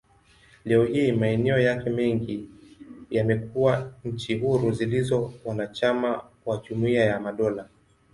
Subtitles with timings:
[0.65, 2.49] Leo hii, maeneo yake mengi
[3.09, 7.67] yamekuwa nchi huru zilizo wanachama wa Jumuiya ya Madola.